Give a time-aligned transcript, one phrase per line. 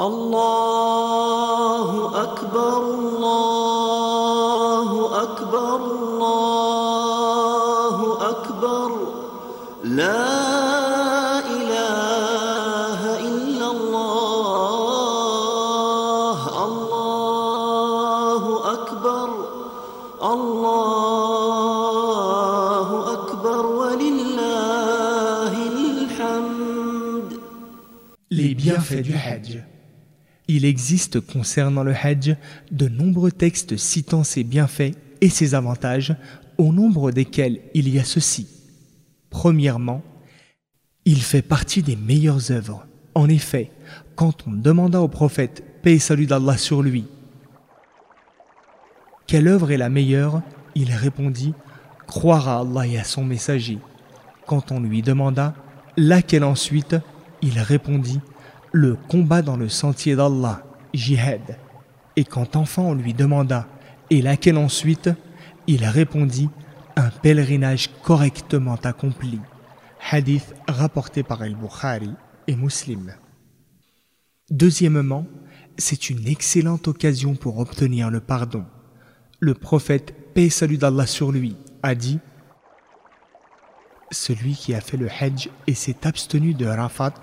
[0.00, 1.88] الله
[2.22, 4.88] أكبر الله
[5.22, 7.96] أكبر الله
[8.30, 8.90] أكبر
[9.84, 10.28] لا
[11.56, 18.42] إله إلا الله الله
[18.72, 19.28] أكبر
[20.34, 21.28] الله
[23.12, 27.40] أكبر ولله الحمد
[28.30, 29.58] Les bienfaits du Hajj.
[30.52, 32.34] Il existe concernant le Hajj
[32.72, 36.16] de nombreux textes citant ses bienfaits et ses avantages,
[36.58, 38.48] au nombre desquels il y a ceci.
[39.30, 40.02] Premièrement,
[41.04, 42.84] il fait partie des meilleures œuvres.
[43.14, 43.70] En effet,
[44.16, 47.04] quand on demanda au prophète, paix et salut d'Allah sur lui,
[49.28, 50.42] quelle œuvre est la meilleure
[50.74, 51.54] Il répondit,
[52.08, 53.78] croire à Allah et à son messager.
[54.48, 55.54] Quand on lui demanda,
[55.96, 56.96] laquelle ensuite
[57.40, 58.18] Il répondit,
[58.72, 60.62] le combat dans le sentier d'Allah,
[60.94, 61.58] jihad.
[62.16, 63.66] Et quand enfin on lui demanda,
[64.10, 65.10] et laquelle ensuite?
[65.66, 66.50] Il répondit,
[66.96, 69.38] un pèlerinage correctement accompli.
[70.10, 72.10] Hadith rapporté par El-Bukhari
[72.48, 73.14] et Muslim.
[74.50, 75.26] Deuxièmement,
[75.78, 78.64] c'est une excellente occasion pour obtenir le pardon.
[79.38, 82.18] Le prophète, paix et salut d'Allah sur lui, a dit
[84.10, 87.14] Celui qui a fait le Hajj et s'est abstenu de Rafat,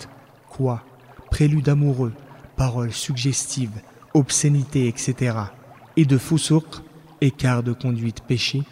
[0.48, 0.84] quoi?
[1.30, 2.12] Prélude amoureux,
[2.56, 3.80] paroles suggestives,
[4.14, 5.36] obscénités, etc.
[5.96, 6.66] et de Fousouk,
[7.20, 8.62] écart de conduite péché,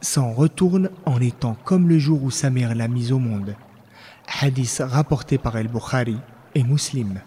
[0.00, 3.56] s'en retourne en étant comme le jour où sa mère l'a mise au monde.
[4.40, 6.16] Hadith rapporté par El-Bukhari
[6.54, 7.20] et Muslim.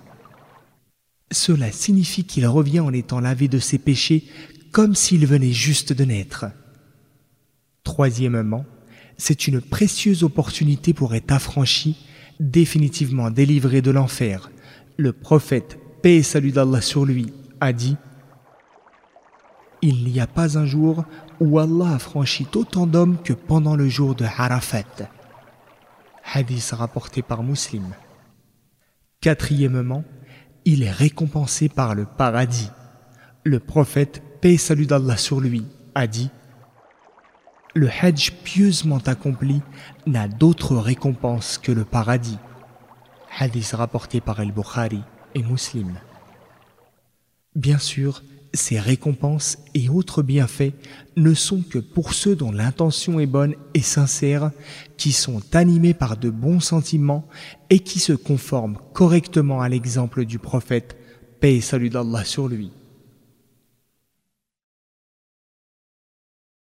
[1.31, 4.25] Cela signifie qu'il revient en étant lavé de ses péchés
[4.71, 6.45] comme s'il venait juste de naître.
[7.83, 8.65] Troisièmement,
[9.17, 11.95] c'est une précieuse opportunité pour être affranchi,
[12.39, 14.49] définitivement délivré de l'enfer.
[14.97, 17.97] Le prophète, paix et salut d'Allah sur lui, a dit
[19.81, 21.03] Il n'y a pas un jour
[21.41, 25.09] où Allah a franchi autant d'hommes que pendant le jour de Arafat.
[26.33, 27.83] Hadith rapporté par Muslim.
[29.19, 30.05] Quatrièmement,
[30.63, 32.71] il est récompensé par le paradis.
[33.43, 36.29] Le prophète, paix et salut d'Allah sur lui, a dit
[37.73, 39.61] Le Hajj pieusement accompli
[40.07, 42.39] n'a d'autre récompense que le paradis.
[43.37, 45.01] Hadith rapporté par El-Bukhari
[45.33, 45.99] et Muslim.
[47.53, 48.23] Bien sûr,
[48.53, 50.73] ces récompenses et autres bienfaits
[51.17, 54.51] ne sont que pour ceux dont l'intention est bonne et sincère,
[54.97, 57.27] qui sont animés par de bons sentiments
[57.69, 60.97] et qui se conforment correctement à l'exemple du prophète,
[61.41, 62.71] paix et salut d'Allah sur lui.